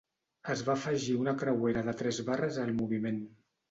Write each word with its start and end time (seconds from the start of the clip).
Es 0.53 0.63
va 0.69 0.73
afegir 0.81 1.19
una 1.25 1.35
creuera 1.43 1.87
de 1.93 1.97
tres 2.03 2.25
barres 2.33 2.63
al 2.67 2.79
moviment. 2.85 3.27